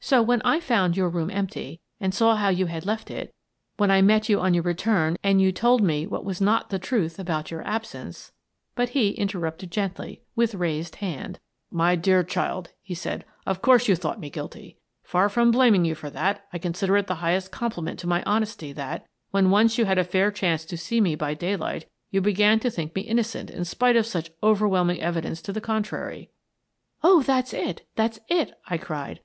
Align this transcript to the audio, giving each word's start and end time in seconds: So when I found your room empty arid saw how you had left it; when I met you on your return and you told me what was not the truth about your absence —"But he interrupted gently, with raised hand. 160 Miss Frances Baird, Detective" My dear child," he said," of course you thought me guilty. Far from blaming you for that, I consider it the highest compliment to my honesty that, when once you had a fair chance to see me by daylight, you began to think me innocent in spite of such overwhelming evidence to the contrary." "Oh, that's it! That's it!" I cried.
So 0.00 0.20
when 0.20 0.42
I 0.42 0.58
found 0.58 0.96
your 0.96 1.08
room 1.08 1.30
empty 1.30 1.80
arid 2.00 2.12
saw 2.12 2.34
how 2.34 2.48
you 2.48 2.66
had 2.66 2.84
left 2.84 3.08
it; 3.08 3.32
when 3.76 3.88
I 3.88 4.02
met 4.02 4.28
you 4.28 4.40
on 4.40 4.52
your 4.52 4.64
return 4.64 5.16
and 5.22 5.40
you 5.40 5.52
told 5.52 5.80
me 5.80 6.08
what 6.08 6.24
was 6.24 6.40
not 6.40 6.70
the 6.70 6.78
truth 6.80 7.20
about 7.20 7.52
your 7.52 7.62
absence 7.64 8.32
—"But 8.74 8.88
he 8.88 9.10
interrupted 9.10 9.70
gently, 9.70 10.22
with 10.34 10.56
raised 10.56 10.96
hand. 10.96 11.38
160 11.68 12.28
Miss 12.28 12.32
Frances 12.32 12.34
Baird, 12.34 12.62
Detective" 12.64 12.74
My 12.82 12.82
dear 12.82 12.82
child," 12.82 12.82
he 12.82 12.94
said," 12.96 13.24
of 13.48 13.62
course 13.62 13.86
you 13.86 13.94
thought 13.94 14.18
me 14.18 14.28
guilty. 14.28 14.78
Far 15.04 15.28
from 15.28 15.52
blaming 15.52 15.84
you 15.84 15.94
for 15.94 16.10
that, 16.10 16.46
I 16.52 16.58
consider 16.58 16.96
it 16.96 17.06
the 17.06 17.22
highest 17.22 17.52
compliment 17.52 18.00
to 18.00 18.08
my 18.08 18.24
honesty 18.26 18.72
that, 18.72 19.06
when 19.30 19.50
once 19.50 19.78
you 19.78 19.84
had 19.84 19.98
a 19.98 20.02
fair 20.02 20.32
chance 20.32 20.64
to 20.64 20.76
see 20.76 21.00
me 21.00 21.14
by 21.14 21.34
daylight, 21.34 21.88
you 22.10 22.20
began 22.20 22.58
to 22.58 22.70
think 22.70 22.92
me 22.96 23.02
innocent 23.02 23.50
in 23.50 23.64
spite 23.64 23.94
of 23.94 24.04
such 24.06 24.32
overwhelming 24.42 25.00
evidence 25.00 25.40
to 25.42 25.52
the 25.52 25.60
contrary." 25.60 26.28
"Oh, 27.04 27.22
that's 27.22 27.52
it! 27.54 27.86
That's 27.94 28.18
it!" 28.28 28.52
I 28.66 28.76
cried. 28.76 29.18